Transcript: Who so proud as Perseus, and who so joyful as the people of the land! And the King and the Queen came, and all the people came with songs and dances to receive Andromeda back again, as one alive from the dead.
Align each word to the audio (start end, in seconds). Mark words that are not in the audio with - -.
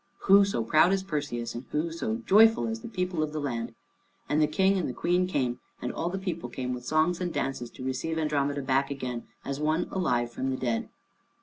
Who 0.21 0.45
so 0.45 0.63
proud 0.63 0.91
as 0.93 1.03
Perseus, 1.03 1.53
and 1.53 1.63
who 1.71 1.91
so 1.91 2.23
joyful 2.25 2.65
as 2.67 2.79
the 2.81 2.87
people 2.87 3.21
of 3.21 3.33
the 3.33 3.39
land! 3.39 3.75
And 4.27 4.41
the 4.41 4.47
King 4.47 4.79
and 4.79 4.89
the 4.89 4.95
Queen 4.95 5.27
came, 5.27 5.59
and 5.79 5.93
all 5.93 6.09
the 6.09 6.17
people 6.17 6.49
came 6.49 6.73
with 6.73 6.87
songs 6.87 7.21
and 7.21 7.31
dances 7.31 7.69
to 7.69 7.85
receive 7.85 8.17
Andromeda 8.17 8.63
back 8.63 8.89
again, 8.89 9.27
as 9.45 9.59
one 9.59 9.87
alive 9.91 10.31
from 10.31 10.49
the 10.49 10.57
dead. 10.57 10.89